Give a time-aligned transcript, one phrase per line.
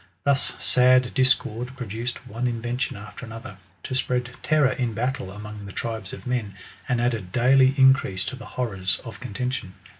[0.25, 5.71] Thns sad discord produced one invention after another, to spread terror in battle among the
[5.71, 6.55] tribes of men,
[6.89, 9.75] and added dsolj increase to the horrors of contention.